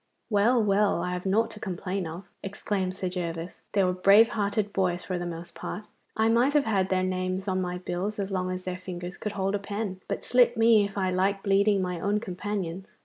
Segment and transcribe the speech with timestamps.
[0.31, 3.61] 'Well, well, I have nought to complain of!' exclaimed Sir Gervas.
[3.73, 5.85] 'They were brave hearted boys for the most part.
[6.17, 9.33] I might have had their names on my bills as long as their fingers could
[9.33, 12.87] hold a pen, but slit me if I like bleeding my own companions.